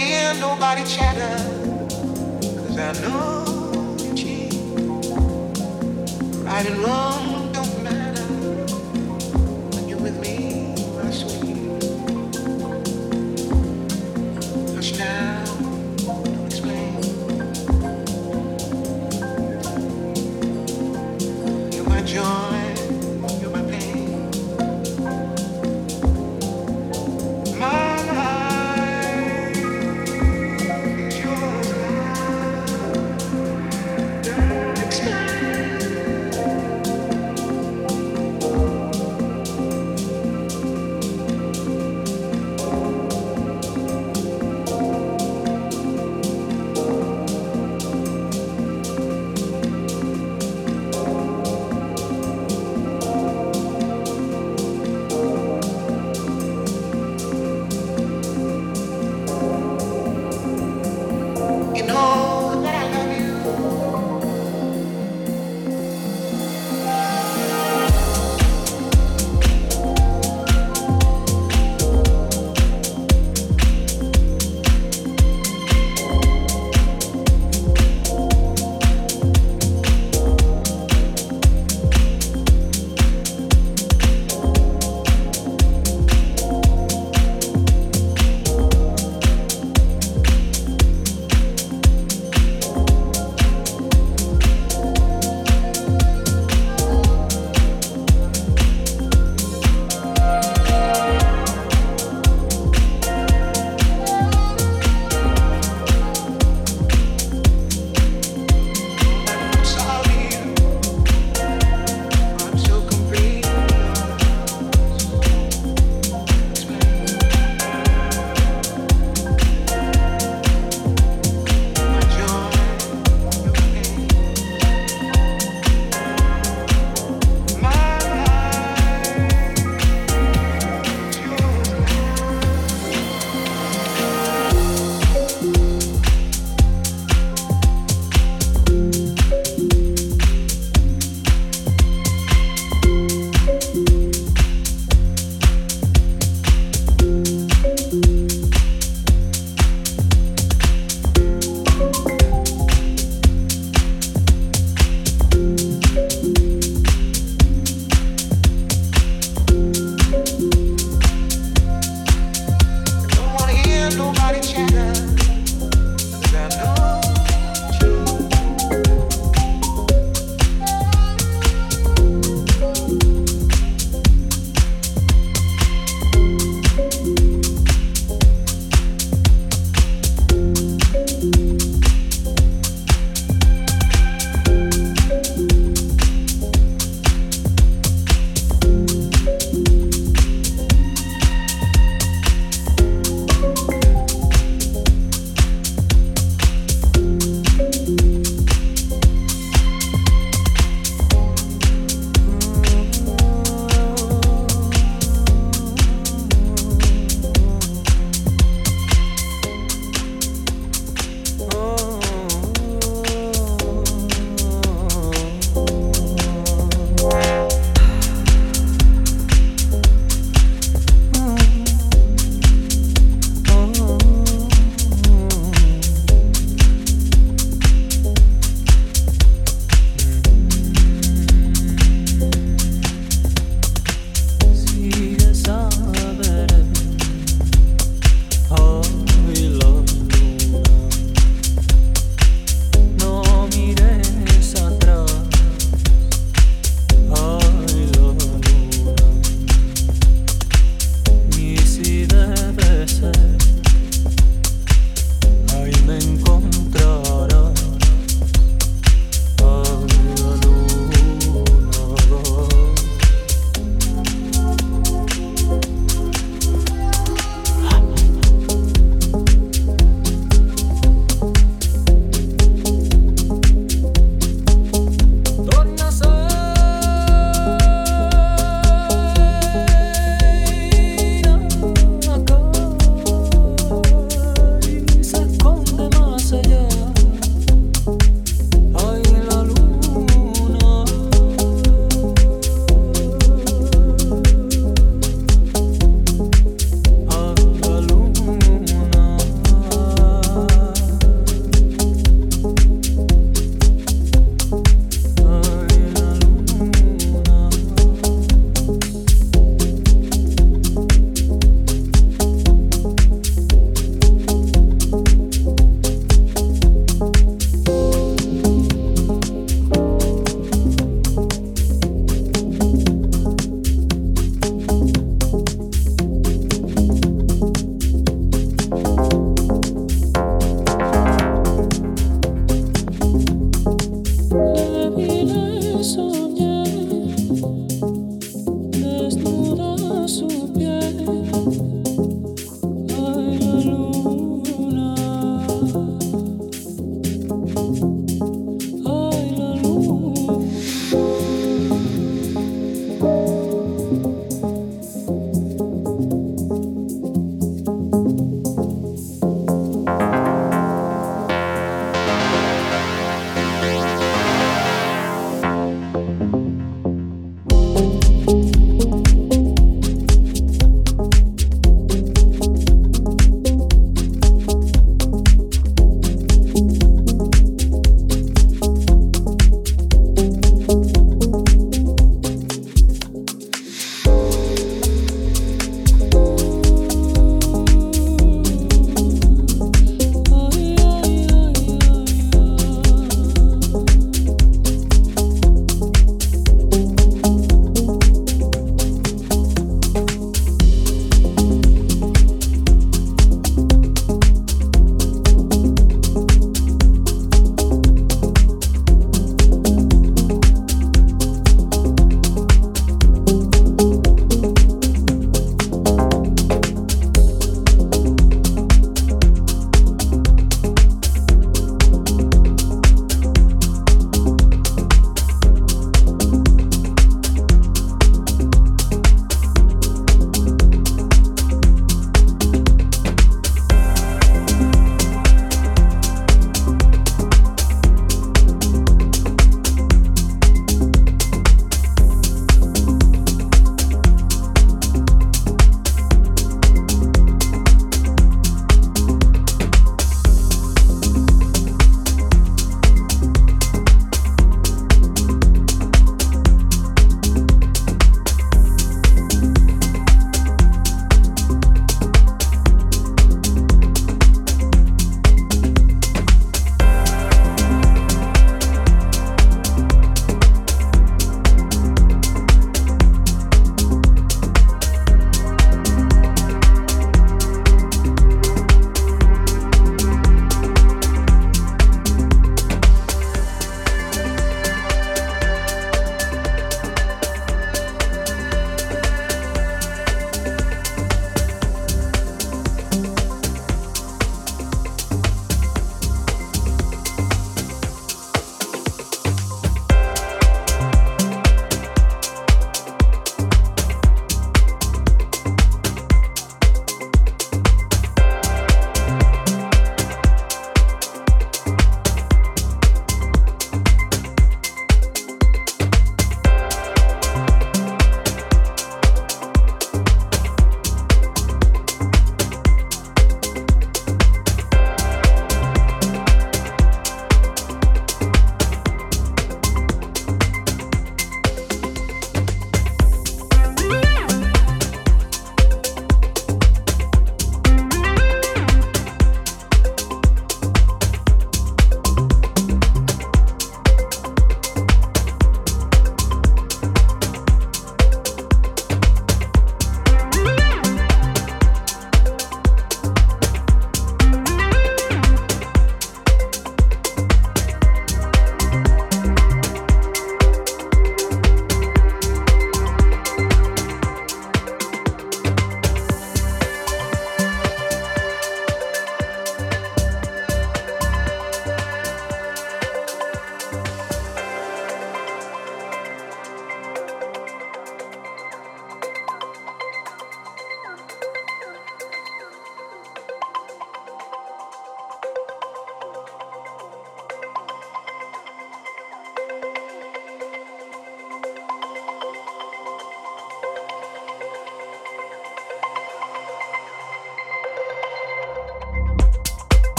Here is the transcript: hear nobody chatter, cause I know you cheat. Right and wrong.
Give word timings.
hear 0.00 0.34
nobody 0.34 0.82
chatter, 0.84 1.36
cause 2.40 2.78
I 2.78 2.92
know 3.02 3.96
you 3.98 4.14
cheat. 4.14 4.54
Right 6.44 6.66
and 6.66 6.78
wrong. 6.78 7.39